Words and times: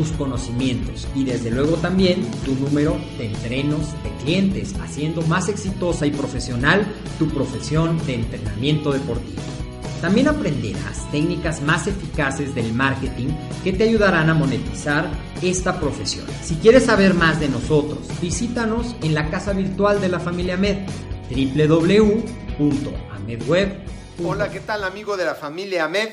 tus 0.00 0.12
conocimientos 0.12 1.06
y 1.14 1.24
desde 1.24 1.50
luego 1.50 1.76
también 1.76 2.26
tu 2.46 2.54
número 2.54 2.98
de 3.18 3.26
entrenos 3.26 3.92
de 4.02 4.10
clientes, 4.22 4.74
haciendo 4.80 5.20
más 5.22 5.50
exitosa 5.50 6.06
y 6.06 6.10
profesional 6.10 6.86
tu 7.18 7.28
profesión 7.28 7.98
de 8.06 8.14
entrenamiento 8.14 8.92
deportivo. 8.92 9.42
También 10.00 10.28
aprenderás 10.28 11.10
técnicas 11.10 11.60
más 11.60 11.86
eficaces 11.86 12.54
del 12.54 12.72
marketing 12.72 13.28
que 13.62 13.74
te 13.74 13.84
ayudarán 13.84 14.30
a 14.30 14.34
monetizar 14.34 15.10
esta 15.42 15.78
profesión. 15.78 16.24
Si 16.42 16.54
quieres 16.54 16.86
saber 16.86 17.12
más 17.12 17.38
de 17.38 17.50
nosotros, 17.50 17.98
visítanos 18.22 18.96
en 19.02 19.12
la 19.12 19.28
casa 19.28 19.52
virtual 19.52 20.00
de 20.00 20.08
la 20.08 20.18
familia 20.18 20.56
Med, 20.56 20.78
www.amedweb.com. 21.28 24.26
Hola, 24.26 24.50
¿qué 24.50 24.60
tal 24.60 24.84
amigo 24.84 25.18
de 25.18 25.26
la 25.26 25.34
familia 25.34 25.88
Med? 25.88 26.08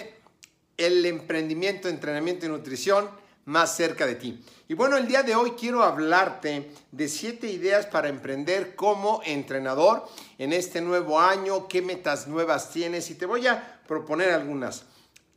El 0.75 1.05
emprendimiento, 1.05 1.87
entrenamiento 1.87 2.45
y 2.45 2.49
nutrición 2.49 3.05
más 3.47 3.75
cerca 3.75 4.05
de 4.05 4.15
ti. 4.15 4.43
Y 4.67 4.73
bueno, 4.73 4.97
el 4.97 5.07
día 5.07 5.23
de 5.23 5.33
hoy 5.33 5.51
quiero 5.51 5.81
hablarte 5.81 6.69
de 6.91 7.07
siete 7.07 7.49
ideas 7.49 7.85
para 7.85 8.09
emprender 8.09 8.75
como 8.75 9.21
entrenador 9.23 10.05
en 10.37 10.51
este 10.51 10.81
nuevo 10.81 11.19
año, 11.19 11.67
qué 11.69 11.81
metas 11.81 12.27
nuevas 12.27 12.71
tienes 12.71 13.09
y 13.09 13.15
te 13.15 13.25
voy 13.25 13.47
a 13.47 13.81
proponer 13.87 14.31
algunas. 14.31 14.83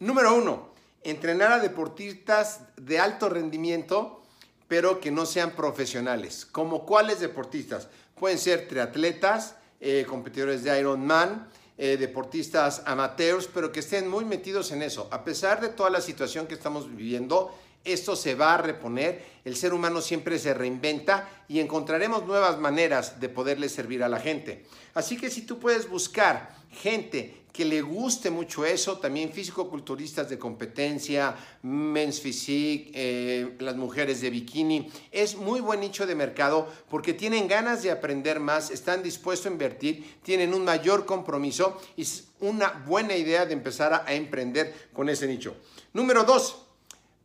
Número 0.01 0.35
uno, 0.35 0.71
entrenar 1.05 1.53
a 1.53 1.59
deportistas 1.61 2.63
de 2.77 2.99
alto 2.99 3.29
rendimiento, 3.29 4.23
pero 4.67 4.99
que 4.99 5.13
no 5.13 5.25
sean 5.25 5.53
profesionales. 5.53 6.45
¿Como 6.51 6.85
cuáles 6.85 7.21
deportistas? 7.21 7.87
Pueden 8.19 8.39
ser 8.39 8.67
triatletas, 8.67 9.55
eh, 9.79 10.05
competidores 10.09 10.65
de 10.65 10.81
Ironman, 10.81 11.49
eh, 11.79 11.97
deportistas 11.97 12.83
amateurs, 12.87 13.49
pero 13.55 13.71
que 13.71 13.81
estén 13.81 14.09
muy 14.09 14.25
metidos 14.25 14.73
en 14.73 14.83
eso. 14.83 15.09
A 15.13 15.23
pesar 15.23 15.61
de 15.61 15.69
toda 15.69 15.91
la 15.91 16.01
situación 16.01 16.49
que 16.49 16.55
estamos 16.55 16.89
viviendo, 16.89 17.55
esto 17.85 18.17
se 18.17 18.35
va 18.35 18.55
a 18.55 18.59
reponer, 18.59 19.25
el 19.45 19.57
ser 19.57 19.73
humano 19.73 20.01
siempre 20.01 20.39
se 20.39 20.55
reinventa 20.55 21.29
y 21.49 21.61
encontraremos 21.61 22.27
nuevas 22.27 22.59
maneras 22.59 23.21
de 23.21 23.29
poderle 23.29 23.69
servir 23.69 24.03
a 24.03 24.09
la 24.09 24.21
gente. 24.21 24.65
Así 24.95 25.17
que 25.17 25.31
si 25.31 25.43
tú 25.43 25.59
puedes 25.59 25.89
buscar 25.89 26.55
gente 26.71 27.41
que 27.53 27.65
le 27.65 27.83
guste 27.83 28.31
mucho 28.31 28.65
eso, 28.65 28.99
también 28.99 29.33
físico-culturistas 29.33 30.29
de 30.29 30.39
competencia, 30.39 31.35
men's 31.63 32.21
physique, 32.21 32.93
eh, 32.95 33.57
las 33.59 33.77
mujeres 33.77 34.21
de 34.21 34.31
bikini, 34.31 34.89
es 35.11 35.37
muy 35.37 35.61
buen 35.61 35.81
nicho 35.81 36.07
de 36.07 36.15
mercado 36.15 36.69
porque 36.89 37.13
tienen 37.13 37.49
ganas 37.49 37.83
de 37.83 37.91
aprender 37.91 38.39
más, 38.39 38.71
están 38.71 39.03
dispuestos 39.03 39.47
a 39.47 39.53
invertir, 39.53 40.19
tienen 40.23 40.55
un 40.55 40.65
mayor 40.65 41.07
compromiso 41.07 41.81
y 41.97 42.03
es 42.03 42.29
una 42.39 42.85
buena 42.87 43.17
idea 43.17 43.47
de 43.47 43.55
empezar 43.55 43.93
a, 43.93 44.05
a 44.07 44.15
emprender 44.15 44.89
con 44.93 45.09
ese 45.09 45.27
nicho. 45.27 45.57
Número 45.93 46.23
dos, 46.23 46.67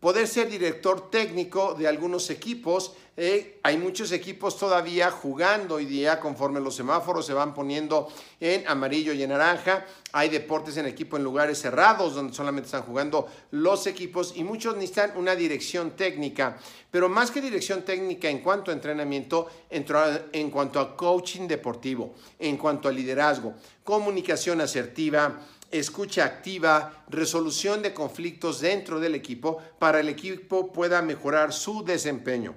poder 0.06 0.28
ser 0.28 0.48
director 0.48 1.10
técnico 1.10 1.74
de 1.74 1.88
algunos 1.88 2.30
equipos. 2.30 2.94
Eh, 3.18 3.60
hay 3.64 3.76
muchos 3.80 4.12
equipos 4.12 4.56
todavía 4.56 5.10
jugando 5.10 5.76
hoy 5.76 5.86
día 5.86 6.20
conforme 6.20 6.60
los 6.60 6.76
semáforos 6.76 7.26
se 7.26 7.34
van 7.34 7.56
poniendo 7.56 8.08
en 8.40 8.68
amarillo 8.68 9.14
y 9.14 9.24
en 9.24 9.32
naranja. 9.32 9.84
Hay 10.12 10.30
deportes 10.30 10.78
en 10.78 10.86
equipo 10.86 11.18
en 11.18 11.24
lugares 11.24 11.60
cerrados 11.60 12.14
donde 12.14 12.36
solamente 12.36 12.68
están 12.68 12.84
jugando 12.84 13.28
los 13.50 13.88
equipos 13.88 14.34
y 14.36 14.44
muchos 14.44 14.76
necesitan 14.76 15.14
una 15.16 15.36
dirección 15.36 15.96
técnica. 15.96 16.60
Pero 16.92 17.10
más 17.10 17.32
que 17.32 17.42
dirección 17.42 17.82
técnica 17.82 18.30
en 18.30 18.42
cuanto 18.44 18.70
a 18.70 18.76
entrenamiento, 18.76 19.48
en 19.72 20.52
cuanto 20.52 20.80
a 20.80 20.96
coaching 20.96 21.48
deportivo, 21.48 22.14
en 22.38 22.58
cuanto 22.58 22.90
a 22.90 22.92
liderazgo, 22.92 23.56
comunicación 23.84 24.62
asertiva, 24.62 25.42
escucha 25.80 26.26
activa, 26.26 27.06
resolución 27.10 27.82
de 27.82 27.94
conflictos 27.94 28.62
dentro 28.62 29.00
del 29.00 29.16
equipo 29.16 29.62
para 29.80 30.00
el 30.00 30.10
equipo 30.10 30.72
pueda 30.72 31.02
mejorar 31.02 31.54
su 31.54 31.84
desempeño. 31.84 32.56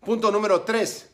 Punto 0.00 0.30
número 0.30 0.62
tres, 0.62 1.07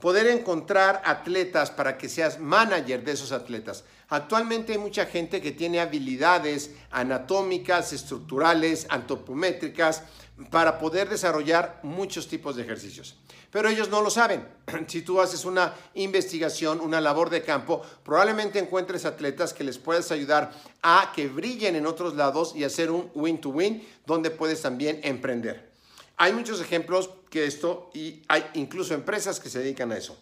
poder 0.00 0.26
encontrar 0.26 1.02
atletas 1.04 1.70
para 1.70 1.96
que 1.96 2.08
seas 2.08 2.38
manager 2.38 3.04
de 3.04 3.12
esos 3.12 3.32
atletas. 3.32 3.84
Actualmente 4.08 4.72
hay 4.72 4.78
mucha 4.78 5.06
gente 5.06 5.40
que 5.40 5.52
tiene 5.52 5.80
habilidades 5.80 6.70
anatómicas, 6.90 7.92
estructurales, 7.92 8.86
antropométricas 8.90 10.02
para 10.50 10.78
poder 10.78 11.08
desarrollar 11.08 11.80
muchos 11.82 12.28
tipos 12.28 12.56
de 12.56 12.62
ejercicios 12.62 13.16
pero 13.56 13.70
ellos 13.70 13.88
no 13.88 14.02
lo 14.02 14.10
saben. 14.10 14.46
Si 14.86 15.00
tú 15.00 15.18
haces 15.18 15.46
una 15.46 15.72
investigación, 15.94 16.78
una 16.78 17.00
labor 17.00 17.30
de 17.30 17.42
campo, 17.42 17.80
probablemente 18.04 18.58
encuentres 18.58 19.06
atletas 19.06 19.54
que 19.54 19.64
les 19.64 19.78
puedas 19.78 20.10
ayudar 20.12 20.52
a 20.82 21.10
que 21.14 21.28
brillen 21.28 21.74
en 21.74 21.86
otros 21.86 22.14
lados 22.16 22.54
y 22.54 22.64
hacer 22.64 22.90
un 22.90 23.10
win-to-win 23.14 23.82
donde 24.04 24.30
puedes 24.30 24.60
también 24.60 25.00
emprender. 25.02 25.70
Hay 26.16 26.32
muchos 26.32 26.60
ejemplos 26.60 27.10
que 27.30 27.44
esto 27.44 27.90
y 27.92 28.22
hay 28.28 28.44
incluso 28.54 28.94
empresas 28.94 29.38
que 29.38 29.50
se 29.50 29.58
dedican 29.58 29.92
a 29.92 29.98
eso. 29.98 30.16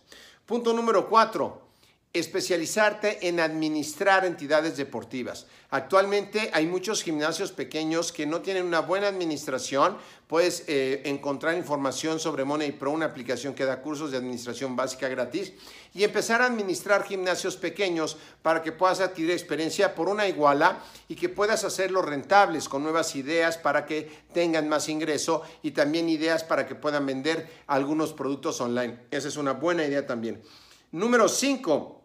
Punto 0.47 0.73
número 0.73 1.09
cuatro, 1.09 1.63
especializarte 2.15 3.27
en 3.27 3.41
administrar 3.41 4.25
entidades 4.25 4.77
deportivas. 4.77 5.47
Actualmente 5.71 6.49
hay 6.53 6.65
muchos 6.65 7.03
gimnasios 7.03 7.51
pequeños 7.51 8.13
que 8.13 8.25
no 8.25 8.41
tienen 8.41 8.65
una 8.65 8.79
buena 8.79 9.09
administración. 9.09 9.97
Puedes 10.29 10.63
eh, 10.69 11.03
encontrar 11.07 11.57
información 11.57 12.21
sobre 12.21 12.45
Money 12.45 12.71
Pro, 12.71 12.93
una 12.93 13.07
aplicación 13.07 13.53
que 13.53 13.65
da 13.65 13.83
cursos 13.83 14.13
de 14.13 14.19
administración 14.19 14.77
básica 14.77 15.09
gratis, 15.09 15.55
y 15.93 16.05
empezar 16.05 16.41
a 16.41 16.47
administrar 16.47 17.03
gimnasios 17.03 17.57
pequeños 17.57 18.17
para 18.43 18.63
que 18.63 18.71
puedas 18.71 19.01
adquirir 19.01 19.33
experiencia 19.33 19.97
por 19.97 20.09
una 20.09 20.29
iguala 20.29 20.85
y 21.09 21.17
que 21.17 21.29
puedas 21.29 21.65
hacerlos 21.65 22.05
rentables 22.05 22.69
con 22.69 22.85
nuevas 22.85 23.17
ideas 23.17 23.59
para 23.59 23.87
que 23.87 24.09
tengan 24.33 24.69
más 24.69 24.89
ingreso 24.89 25.43
y 25.63 25.73
también 25.73 26.09
ideas 26.09 26.45
para 26.45 26.65
que 26.69 26.77
puedan 26.77 27.07
vender 27.07 27.51
algunos 27.67 28.13
productos 28.13 28.61
online. 28.61 29.01
Esa 29.11 29.27
es 29.27 29.37
una 29.37 29.55
buena 29.55 29.85
idea 29.85 30.07
también. 30.07 30.41
Número 30.93 31.29
5 31.29 32.04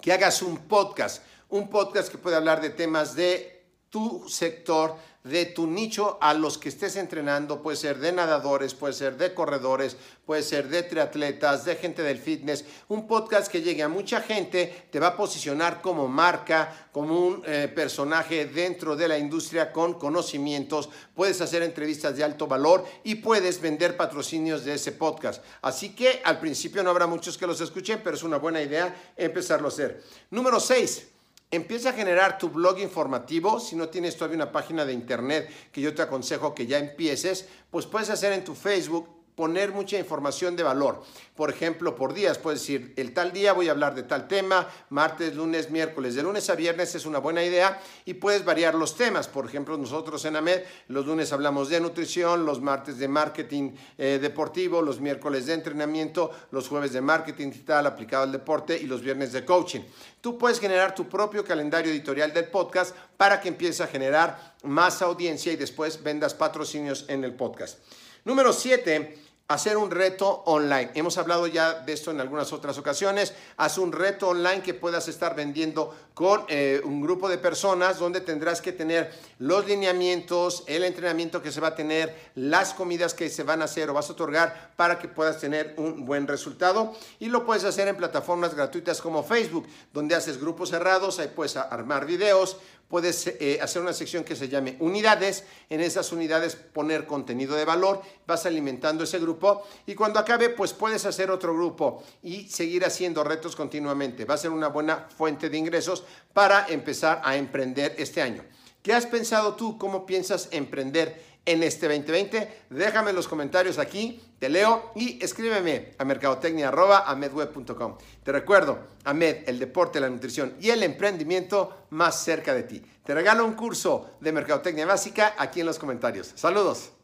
que 0.00 0.12
hagas 0.12 0.42
un 0.42 0.56
podcast, 0.56 1.22
un 1.48 1.68
podcast 1.68 2.10
que 2.10 2.18
pueda 2.18 2.38
hablar 2.38 2.60
de 2.60 2.70
temas 2.70 3.14
de 3.14 3.59
tu 3.90 4.28
sector, 4.28 4.96
de 5.24 5.44
tu 5.44 5.66
nicho 5.66 6.16
a 6.20 6.32
los 6.32 6.56
que 6.56 6.70
estés 6.70 6.96
entrenando, 6.96 7.60
puede 7.60 7.76
ser 7.76 7.98
de 7.98 8.10
nadadores, 8.10 8.72
puede 8.72 8.94
ser 8.94 9.18
de 9.18 9.34
corredores, 9.34 9.96
puede 10.24 10.42
ser 10.42 10.68
de 10.68 10.82
triatletas, 10.82 11.66
de 11.66 11.76
gente 11.76 12.02
del 12.02 12.18
fitness, 12.18 12.64
un 12.88 13.06
podcast 13.06 13.50
que 13.50 13.60
llegue 13.60 13.82
a 13.82 13.88
mucha 13.88 14.22
gente, 14.22 14.88
te 14.90 14.98
va 14.98 15.08
a 15.08 15.16
posicionar 15.16 15.82
como 15.82 16.08
marca, 16.08 16.88
como 16.90 17.18
un 17.18 17.42
eh, 17.46 17.70
personaje 17.74 18.46
dentro 18.46 18.96
de 18.96 19.08
la 19.08 19.18
industria 19.18 19.72
con 19.72 19.94
conocimientos, 19.94 20.88
puedes 21.14 21.40
hacer 21.42 21.62
entrevistas 21.62 22.16
de 22.16 22.24
alto 22.24 22.46
valor 22.46 22.86
y 23.04 23.16
puedes 23.16 23.60
vender 23.60 23.98
patrocinios 23.98 24.64
de 24.64 24.74
ese 24.74 24.92
podcast. 24.92 25.44
Así 25.60 25.94
que 25.94 26.22
al 26.24 26.40
principio 26.40 26.82
no 26.82 26.90
habrá 26.90 27.06
muchos 27.06 27.36
que 27.36 27.46
los 27.46 27.60
escuchen, 27.60 28.00
pero 28.02 28.16
es 28.16 28.22
una 28.22 28.38
buena 28.38 28.62
idea 28.62 29.12
empezarlo 29.18 29.66
a 29.66 29.70
hacer. 29.70 30.02
Número 30.30 30.58
6 30.60 31.19
Empieza 31.52 31.90
a 31.90 31.94
generar 31.94 32.38
tu 32.38 32.48
blog 32.48 32.78
informativo. 32.78 33.58
Si 33.58 33.74
no 33.74 33.88
tienes 33.88 34.16
todavía 34.16 34.36
una 34.36 34.52
página 34.52 34.84
de 34.84 34.92
internet 34.92 35.50
que 35.72 35.80
yo 35.80 35.92
te 35.94 36.02
aconsejo 36.02 36.54
que 36.54 36.66
ya 36.66 36.78
empieces, 36.78 37.48
pues 37.70 37.86
puedes 37.86 38.08
hacer 38.10 38.32
en 38.32 38.44
tu 38.44 38.54
Facebook 38.54 39.08
poner 39.40 39.72
mucha 39.72 39.98
información 39.98 40.54
de 40.54 40.62
valor. 40.62 41.02
Por 41.34 41.48
ejemplo, 41.48 41.96
por 41.96 42.12
días, 42.12 42.36
puedes 42.36 42.60
decir, 42.60 42.92
el 42.98 43.14
tal 43.14 43.32
día 43.32 43.54
voy 43.54 43.68
a 43.68 43.70
hablar 43.70 43.94
de 43.94 44.02
tal 44.02 44.28
tema, 44.28 44.68
martes, 44.90 45.34
lunes, 45.34 45.70
miércoles, 45.70 46.14
de 46.14 46.22
lunes 46.22 46.50
a 46.50 46.54
viernes 46.54 46.94
es 46.94 47.06
una 47.06 47.20
buena 47.20 47.42
idea 47.42 47.80
y 48.04 48.12
puedes 48.12 48.44
variar 48.44 48.74
los 48.74 48.98
temas. 48.98 49.28
Por 49.28 49.46
ejemplo, 49.46 49.78
nosotros 49.78 50.22
en 50.26 50.36
AMED 50.36 50.60
los 50.88 51.06
lunes 51.06 51.32
hablamos 51.32 51.70
de 51.70 51.80
nutrición, 51.80 52.44
los 52.44 52.60
martes 52.60 52.98
de 52.98 53.08
marketing 53.08 53.70
eh, 53.96 54.18
deportivo, 54.20 54.82
los 54.82 55.00
miércoles 55.00 55.46
de 55.46 55.54
entrenamiento, 55.54 56.30
los 56.50 56.68
jueves 56.68 56.92
de 56.92 57.00
marketing 57.00 57.48
digital 57.48 57.86
aplicado 57.86 58.24
al 58.24 58.32
deporte 58.32 58.76
y 58.76 58.84
los 58.84 59.00
viernes 59.00 59.32
de 59.32 59.42
coaching. 59.46 59.80
Tú 60.20 60.36
puedes 60.36 60.60
generar 60.60 60.94
tu 60.94 61.08
propio 61.08 61.46
calendario 61.46 61.90
editorial 61.90 62.34
del 62.34 62.50
podcast 62.50 62.94
para 63.16 63.40
que 63.40 63.48
empieces 63.48 63.80
a 63.80 63.86
generar 63.86 64.56
más 64.64 65.00
audiencia 65.00 65.50
y 65.50 65.56
después 65.56 66.02
vendas 66.02 66.34
patrocinios 66.34 67.06
en 67.08 67.24
el 67.24 67.32
podcast. 67.32 67.78
Número 68.24 68.52
7 68.52 69.29
hacer 69.50 69.76
un 69.76 69.90
reto 69.90 70.44
online. 70.46 70.92
Hemos 70.94 71.18
hablado 71.18 71.48
ya 71.48 71.74
de 71.74 71.92
esto 71.92 72.12
en 72.12 72.20
algunas 72.20 72.52
otras 72.52 72.78
ocasiones. 72.78 73.34
Haz 73.56 73.78
un 73.78 73.90
reto 73.90 74.28
online 74.28 74.62
que 74.62 74.74
puedas 74.74 75.08
estar 75.08 75.34
vendiendo 75.34 75.92
con 76.14 76.44
eh, 76.46 76.80
un 76.84 77.00
grupo 77.00 77.28
de 77.28 77.36
personas 77.36 77.98
donde 77.98 78.20
tendrás 78.20 78.60
que 78.60 78.70
tener 78.70 79.12
los 79.40 79.66
lineamientos, 79.66 80.62
el 80.68 80.84
entrenamiento 80.84 81.42
que 81.42 81.50
se 81.50 81.60
va 81.60 81.68
a 81.68 81.74
tener, 81.74 82.30
las 82.36 82.74
comidas 82.74 83.12
que 83.12 83.28
se 83.28 83.42
van 83.42 83.60
a 83.60 83.64
hacer 83.64 83.90
o 83.90 83.94
vas 83.94 84.08
a 84.08 84.12
otorgar 84.12 84.70
para 84.76 85.00
que 85.00 85.08
puedas 85.08 85.40
tener 85.40 85.74
un 85.78 86.06
buen 86.06 86.28
resultado. 86.28 86.94
Y 87.18 87.26
lo 87.26 87.44
puedes 87.44 87.64
hacer 87.64 87.88
en 87.88 87.96
plataformas 87.96 88.54
gratuitas 88.54 89.00
como 89.00 89.24
Facebook, 89.24 89.66
donde 89.92 90.14
haces 90.14 90.40
grupos 90.40 90.70
cerrados, 90.70 91.18
ahí 91.18 91.28
puedes 91.34 91.56
armar 91.56 92.06
videos, 92.06 92.56
puedes 92.90 93.28
eh, 93.28 93.58
hacer 93.62 93.80
una 93.80 93.92
sección 93.92 94.24
que 94.24 94.36
se 94.36 94.48
llame 94.48 94.76
unidades. 94.80 95.44
En 95.70 95.80
esas 95.80 96.12
unidades 96.12 96.56
poner 96.56 97.06
contenido 97.06 97.54
de 97.54 97.64
valor, 97.64 98.02
vas 98.26 98.44
alimentando 98.44 99.04
ese 99.04 99.20
grupo 99.20 99.39
y 99.86 99.94
cuando 99.94 100.18
acabe, 100.18 100.50
pues 100.50 100.72
puedes 100.72 101.04
hacer 101.06 101.30
otro 101.30 101.54
grupo 101.54 102.02
y 102.22 102.48
seguir 102.48 102.84
haciendo 102.84 103.24
retos 103.24 103.56
continuamente. 103.56 104.24
Va 104.24 104.34
a 104.34 104.38
ser 104.38 104.50
una 104.50 104.68
buena 104.68 105.08
fuente 105.16 105.48
de 105.48 105.56
ingresos 105.56 106.04
para 106.32 106.66
empezar 106.68 107.20
a 107.24 107.36
emprender 107.36 107.94
este 107.98 108.22
año. 108.22 108.44
¿Qué 108.82 108.94
has 108.94 109.06
pensado 109.06 109.54
tú? 109.54 109.76
¿Cómo 109.76 110.06
piensas 110.06 110.48
emprender 110.52 111.22
en 111.44 111.62
este 111.62 111.86
2020? 111.86 112.64
Déjame 112.70 113.12
los 113.12 113.28
comentarios 113.28 113.78
aquí, 113.78 114.22
te 114.38 114.48
leo 114.48 114.92
y 114.94 115.22
escríbeme 115.22 115.92
a 115.98 116.04
mercadotecnia.amedweb.com. 116.04 117.98
Te 118.22 118.32
recuerdo, 118.32 118.78
Amed, 119.04 119.48
el 119.48 119.58
deporte, 119.58 120.00
la 120.00 120.08
nutrición 120.08 120.54
y 120.60 120.70
el 120.70 120.82
emprendimiento 120.82 121.86
más 121.90 122.24
cerca 122.24 122.54
de 122.54 122.62
ti. 122.62 122.82
Te 123.04 123.14
regalo 123.14 123.44
un 123.44 123.52
curso 123.52 124.12
de 124.20 124.32
mercadotecnia 124.32 124.86
básica 124.86 125.34
aquí 125.36 125.60
en 125.60 125.66
los 125.66 125.78
comentarios. 125.78 126.32
Saludos. 126.36 126.99